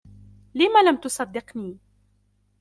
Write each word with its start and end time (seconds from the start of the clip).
لمَ 0.55 0.71
لم 0.89 0.95
تصدقني؟ 0.97 1.77